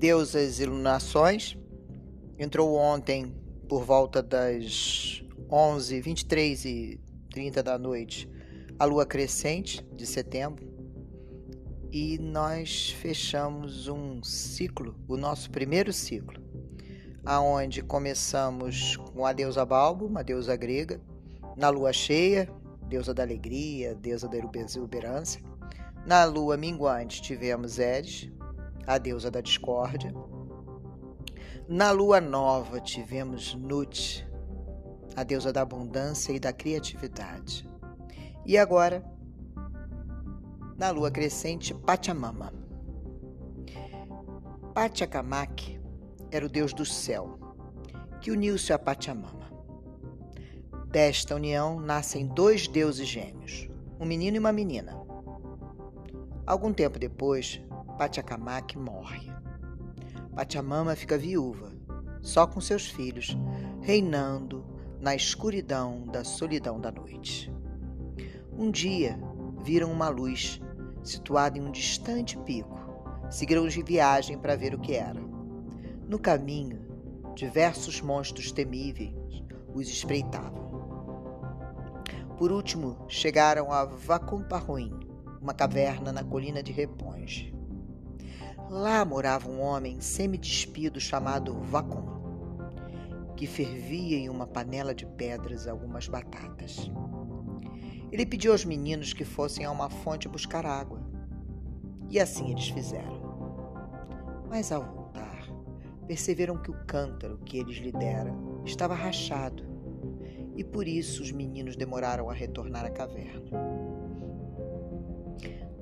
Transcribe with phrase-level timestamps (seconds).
[0.00, 1.58] Deusas Iluminações.
[2.38, 3.36] Entrou ontem
[3.68, 5.22] por volta das
[5.52, 8.26] 11, 23 e 30 da noite
[8.78, 10.66] a lua crescente de setembro.
[11.92, 16.42] E nós fechamos um ciclo, o nosso primeiro ciclo,
[17.22, 20.98] aonde começamos com a deusa Balbo, uma deusa grega,
[21.58, 22.48] na lua cheia,
[22.88, 25.42] deusa da alegria, deusa da exuberância.
[26.06, 28.30] Na lua minguante tivemos Eris,
[28.90, 30.12] a deusa da discórdia.
[31.68, 34.26] Na lua nova tivemos Nut,
[35.14, 37.68] a deusa da abundância e da criatividade.
[38.44, 39.04] E agora,
[40.76, 42.52] na lua crescente, Pachamama.
[44.74, 45.80] Pachacamac
[46.32, 47.38] era o deus do céu,
[48.20, 49.52] que uniu-se a Pachamama.
[50.86, 53.68] Desta união nascem dois deuses gêmeos,
[54.00, 54.98] um menino e uma menina.
[56.44, 57.62] Algum tempo depois,
[58.00, 59.30] Pachacamac morre.
[60.34, 61.70] Pachamama fica viúva,
[62.22, 63.36] só com seus filhos,
[63.82, 64.64] reinando
[64.98, 67.52] na escuridão da solidão da noite.
[68.56, 69.20] Um dia,
[69.62, 70.62] viram uma luz
[71.04, 72.74] situada em um distante pico.
[73.28, 75.20] Seguiram de viagem para ver o que era.
[76.08, 76.80] No caminho,
[77.34, 79.12] diversos monstros temíveis
[79.74, 80.70] os espreitavam.
[82.38, 84.98] Por último, chegaram a Vacumparuim,
[85.38, 87.59] uma caverna na colina de Reponge.
[88.70, 92.04] Lá morava um homem semi-despido chamado Vacon,
[93.36, 96.88] que fervia em uma panela de pedras algumas batatas.
[98.12, 101.00] Ele pediu aos meninos que fossem a uma fonte buscar água.
[102.08, 103.20] E assim eles fizeram.
[104.48, 105.48] Mas ao voltar,
[106.06, 109.64] perceberam que o cântaro que eles lhe deram estava rachado,
[110.54, 113.79] e por isso os meninos demoraram a retornar à caverna.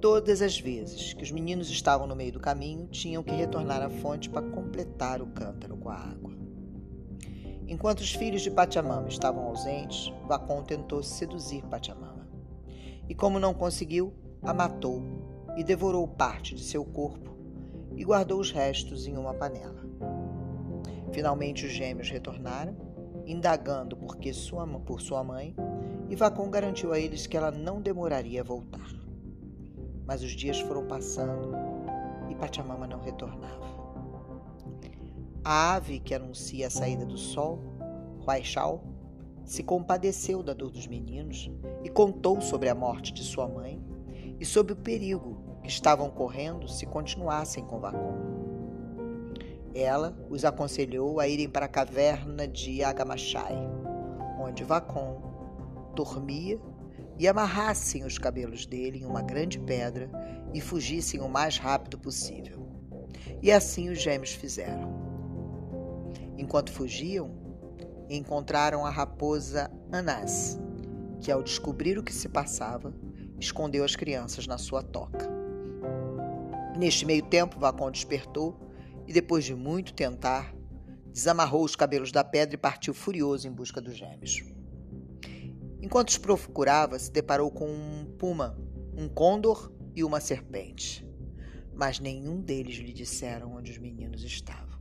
[0.00, 3.88] Todas as vezes que os meninos estavam no meio do caminho, tinham que retornar à
[3.88, 6.36] fonte para completar o cântaro com a água.
[7.66, 12.28] Enquanto os filhos de Pachamama estavam ausentes, Vacon tentou seduzir Pachamama.
[13.08, 14.12] E como não conseguiu,
[14.42, 15.02] a matou
[15.56, 17.34] e devorou parte de seu corpo
[17.96, 19.82] e guardou os restos em uma panela.
[21.10, 22.76] Finalmente os gêmeos retornaram,
[23.24, 25.56] indagando por, sua, por sua mãe,
[26.08, 29.05] e Vacon garantiu a eles que ela não demoraria a voltar.
[30.06, 31.52] Mas os dias foram passando
[32.30, 33.66] e Pachamama não retornava.
[35.44, 37.60] A ave que anuncia a saída do sol,
[38.24, 38.82] Huaixao,
[39.44, 41.50] se compadeceu da dor dos meninos
[41.84, 43.80] e contou sobre a morte de sua mãe
[44.40, 48.14] e sobre o perigo que estavam correndo se continuassem com Vacon.
[49.74, 53.56] Ela os aconselhou a irem para a caverna de Agamachai,
[54.40, 55.22] onde Vacon
[55.94, 56.58] dormia
[57.18, 60.10] e amarrassem os cabelos dele em uma grande pedra
[60.52, 62.66] e fugissem o mais rápido possível.
[63.42, 64.94] E assim os gêmeos fizeram.
[66.36, 67.30] Enquanto fugiam,
[68.08, 70.58] encontraram a raposa Anás,
[71.20, 72.94] que, ao descobrir o que se passava,
[73.40, 75.28] escondeu as crianças na sua toca.
[76.76, 78.60] Neste meio tempo, Vacon despertou
[79.06, 80.54] e, depois de muito tentar,
[81.10, 84.55] desamarrou os cabelos da pedra e partiu furioso em busca dos gêmeos.
[85.86, 88.58] Enquanto os procurava, se deparou com um puma,
[88.96, 91.08] um condor e uma serpente.
[91.72, 94.80] Mas nenhum deles lhe disseram onde os meninos estavam.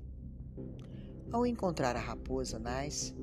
[1.32, 3.16] Ao encontrar a raposa Nice,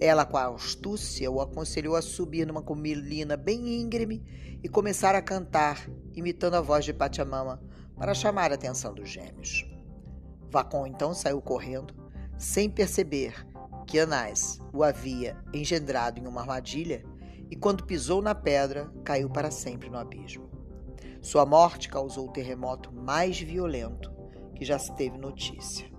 [0.00, 4.24] ela, com a astúcia, o aconselhou a subir numa colina bem íngreme
[4.62, 7.62] e começar a cantar, imitando a voz de Pachamama,
[7.94, 9.66] para chamar a atenção dos gêmeos.
[10.50, 11.94] Vacon então saiu correndo,
[12.38, 13.46] sem perceber
[13.86, 17.04] que Anás o havia engendrado em uma armadilha
[17.50, 20.50] e, quando pisou na pedra, caiu para sempre no abismo.
[21.20, 24.12] Sua morte causou o terremoto mais violento
[24.54, 25.90] que já se teve notícia.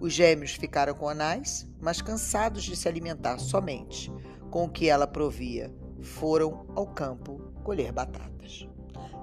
[0.00, 4.12] Os gêmeos ficaram com Anás, mas cansados de se alimentar somente
[4.50, 8.68] com o que ela provia, foram ao campo colher batatas.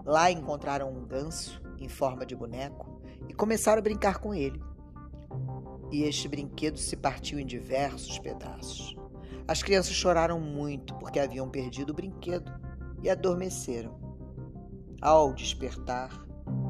[0.05, 4.61] Lá encontraram um ganso em forma de boneco e começaram a brincar com ele.
[5.91, 8.95] E este brinquedo se partiu em diversos pedaços.
[9.47, 12.51] As crianças choraram muito porque haviam perdido o brinquedo
[13.01, 13.99] e adormeceram.
[15.01, 16.25] Ao despertar,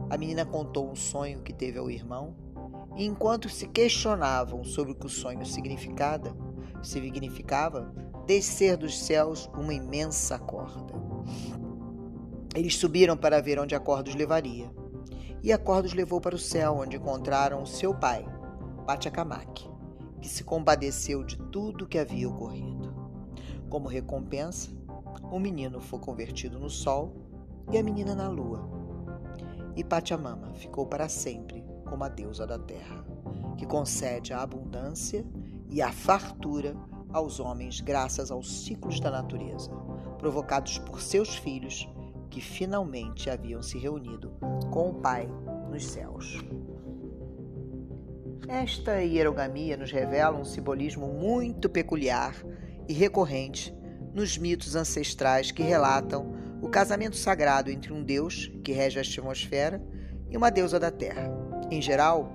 [0.10, 2.36] a menina contou um sonho que teve ao irmão
[2.96, 6.36] e enquanto se questionavam sobre o que o sonho significava,
[6.82, 7.94] significava
[8.26, 10.94] descer dos céus uma imensa corda.
[12.56, 14.72] Eles subiram para ver onde a corda os levaria.
[15.42, 18.26] E a corda os levou para o céu, onde encontraram seu pai,
[18.86, 19.68] Pachacamac,
[20.24, 22.94] que se compadeceu de tudo o que havia ocorrido.
[23.70, 24.70] Como recompensa,
[25.30, 27.14] o menino foi convertido no sol
[27.70, 28.66] e a menina na lua.
[29.76, 33.06] E Pachamama ficou para sempre como a deusa da terra,
[33.58, 35.26] que concede a abundância
[35.70, 36.74] e a fartura
[37.12, 39.72] aos homens graças aos ciclos da natureza,
[40.20, 41.86] provocados por seus filhos
[42.30, 44.32] que finalmente haviam se reunido
[44.72, 45.28] com o Pai
[45.70, 46.42] nos céus.
[48.48, 52.36] Esta hierogamia nos revela um simbolismo muito peculiar
[52.88, 53.74] e recorrente
[54.14, 59.82] nos mitos ancestrais que relatam o casamento sagrado entre um deus, que rege a atmosfera,
[60.30, 61.32] e uma deusa da terra.
[61.72, 62.32] Em geral,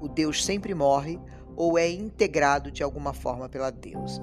[0.00, 1.18] o deus sempre morre
[1.56, 4.22] ou é integrado de alguma forma pela deusa.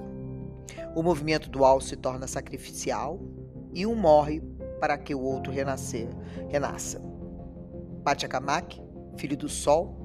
[0.94, 3.18] O movimento dual se torna sacrificial
[3.72, 4.42] e um morre
[4.78, 6.08] para que o outro renascer,
[6.48, 7.00] renasça.
[8.04, 8.80] Pachacamac,
[9.16, 9.99] filho do sol,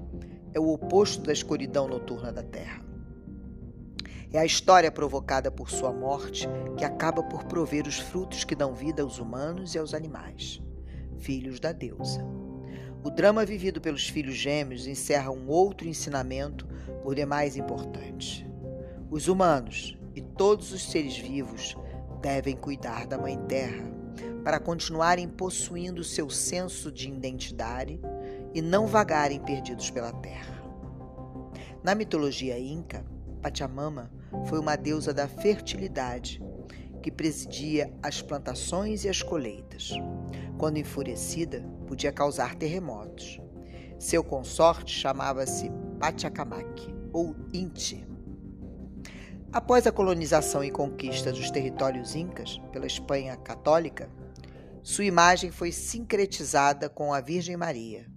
[0.56, 2.82] é o oposto da escuridão noturna da terra.
[4.32, 6.48] É a história provocada por sua morte
[6.78, 10.62] que acaba por prover os frutos que dão vida aos humanos e aos animais,
[11.20, 12.26] filhos da deusa.
[13.04, 16.66] O drama vivido pelos filhos gêmeos encerra um outro ensinamento
[17.04, 18.50] por demais importante.
[19.12, 21.76] Os humanos e todos os seres vivos
[22.22, 23.94] devem cuidar da Mãe Terra
[24.44, 28.00] para continuarem possuindo seu senso de identidade
[28.56, 30.64] e não vagarem perdidos pela terra.
[31.84, 33.06] Na mitologia inca,
[33.42, 34.10] Pachamama
[34.48, 36.42] foi uma deusa da fertilidade
[37.04, 39.92] que presidia as plantações e as colheitas.
[40.58, 43.40] Quando enfurecida, podia causar terremotos.
[44.00, 45.70] Seu consorte chamava-se
[46.00, 48.08] Pachacamac, ou Inti.
[49.52, 54.10] Após a colonização e conquista dos territórios incas pela Espanha católica,
[54.82, 58.15] sua imagem foi sincretizada com a Virgem Maria,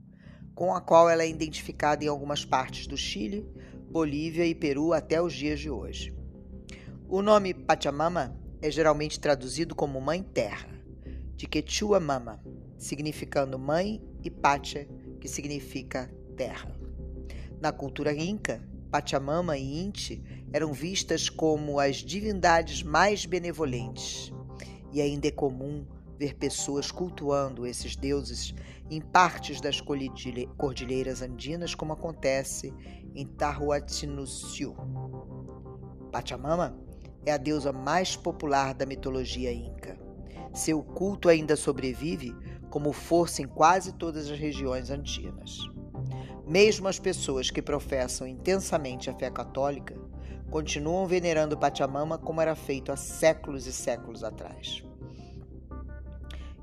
[0.59, 3.49] com a qual ela é identificada em algumas partes do Chile,
[3.89, 6.13] Bolívia e Peru até os dias de hoje.
[7.09, 10.69] O nome Pachamama é geralmente traduzido como Mãe Terra,
[11.37, 12.43] de Quechua Mama,
[12.77, 14.85] significando mãe, e Pacha,
[15.21, 16.77] que significa terra.
[17.61, 18.61] Na cultura inca,
[18.91, 20.21] Pachamama e Inti
[20.53, 24.33] eram vistas como as divindades mais benevolentes,
[24.93, 25.87] e ainda é comum
[26.19, 28.53] ver pessoas cultuando esses deuses
[28.91, 32.75] em partes das cordilheiras andinas, como acontece
[33.15, 34.75] em Tahuatinuciu.
[36.11, 36.76] Pachamama
[37.25, 39.97] é a deusa mais popular da mitologia inca.
[40.53, 42.35] Seu culto ainda sobrevive
[42.69, 45.59] como força em quase todas as regiões andinas.
[46.47, 49.94] Mesmo as pessoas que professam intensamente a fé católica
[50.50, 54.82] continuam venerando Pachamama como era feito há séculos e séculos atrás.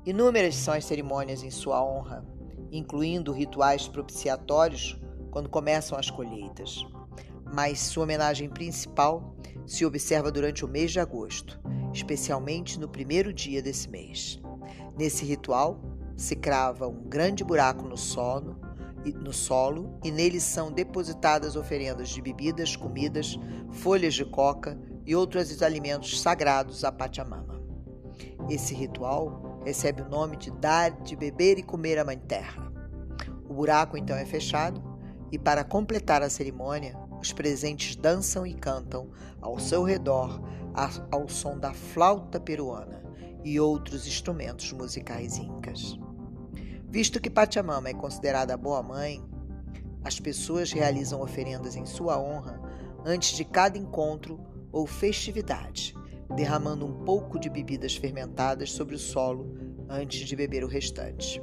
[0.06, 2.24] Inúmeras são as cerimônias em sua honra,
[2.70, 4.96] incluindo rituais propiciatórios
[5.32, 6.86] quando começam as colheitas.
[7.52, 9.34] Mas sua homenagem principal
[9.66, 11.60] se observa durante o mês de agosto,
[11.92, 14.40] especialmente no primeiro dia desse mês.
[14.96, 15.80] Nesse ritual,
[16.16, 18.60] se crava um grande buraco no solo,
[19.20, 23.36] no solo e nele são depositadas oferendas de bebidas, comidas,
[23.72, 27.60] folhas de coca e outros alimentos sagrados a Pachamama.
[28.48, 32.72] Esse ritual recebe o nome de dar de beber e comer a Mãe Terra.
[33.48, 34.80] O buraco então é fechado
[35.32, 39.10] e, para completar a cerimônia, os presentes dançam e cantam
[39.40, 40.40] ao seu redor
[41.10, 43.02] ao som da flauta peruana
[43.42, 45.98] e outros instrumentos musicais incas.
[46.88, 49.20] Visto que Pachamama é considerada a boa mãe,
[50.04, 52.60] as pessoas realizam oferendas em sua honra
[53.04, 54.38] antes de cada encontro
[54.70, 55.92] ou festividade
[56.34, 59.54] derramando um pouco de bebidas fermentadas sobre o solo
[59.88, 61.40] antes de beber o restante.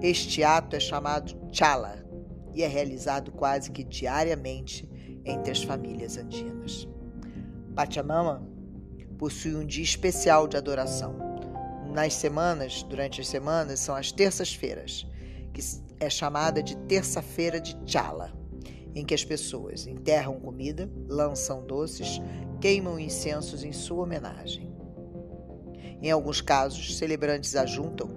[0.00, 2.04] Este ato é chamado chala
[2.54, 4.88] e é realizado quase que diariamente
[5.24, 6.88] entre as famílias andinas.
[7.74, 8.46] Pachamama
[9.18, 11.16] possui um dia especial de adoração.
[11.92, 15.06] Nas semanas, durante as semanas, são as terças-feiras,
[15.52, 15.60] que
[15.98, 18.32] é chamada de terça-feira de Chala,
[18.96, 22.20] em que as pessoas enterram comida, lançam doces
[22.60, 24.74] queimam incensos em sua homenagem.
[26.00, 28.08] Em alguns casos, celebrantes ajuntam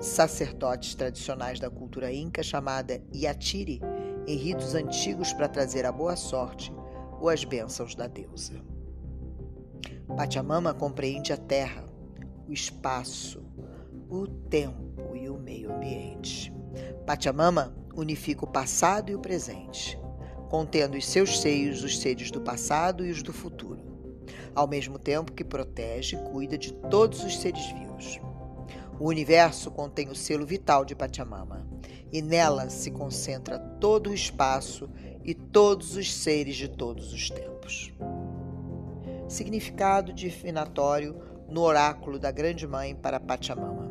[0.00, 3.80] sacerdotes tradicionais da cultura inca chamada Yatiri
[4.26, 6.72] em ritos antigos para trazer a boa sorte
[7.20, 8.54] ou as bênçãos da deusa.
[10.16, 11.84] Pachamama compreende a terra,
[12.48, 13.42] o espaço,
[14.08, 16.52] o tempo e o meio ambiente.
[17.04, 19.98] Pachamama unifica o passado e o presente,
[20.50, 23.90] contendo em seus seios os seres do passado e os do futuro
[24.54, 28.20] ao mesmo tempo que protege e cuida de todos os seres vivos.
[28.98, 31.66] O universo contém o selo vital de Pachamama,
[32.12, 34.90] e nela se concentra todo o espaço
[35.24, 37.92] e todos os seres de todos os tempos.
[39.28, 41.16] Significado divinatório
[41.48, 43.90] no oráculo da Grande Mãe para Pachamama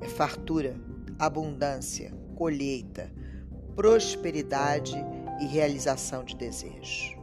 [0.00, 0.76] é fartura,
[1.18, 3.12] abundância, colheita,
[3.74, 4.96] prosperidade
[5.40, 7.16] e realização de desejos.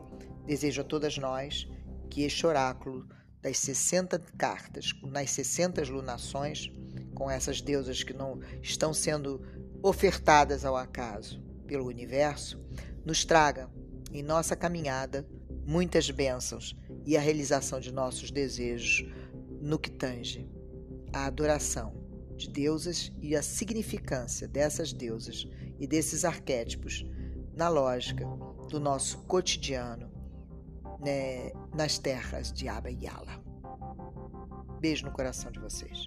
[0.45, 1.67] Desejo a todas nós
[2.09, 3.07] que este oráculo
[3.41, 6.71] das 60 cartas, nas 60 lunações,
[7.13, 9.41] com essas deusas que não estão sendo
[9.83, 12.59] ofertadas ao acaso pelo universo,
[13.05, 13.69] nos traga
[14.11, 15.27] em nossa caminhada
[15.65, 19.05] muitas bênçãos e a realização de nossos desejos
[19.61, 20.49] no que tange
[21.13, 21.93] a adoração
[22.35, 25.47] de deusas e a significância dessas deusas
[25.79, 27.05] e desses arquétipos
[27.57, 28.23] na lógica
[28.69, 30.11] do nosso cotidiano
[30.99, 33.41] né, nas terras de Aba e Yala.
[34.79, 36.05] Beijo no coração de vocês.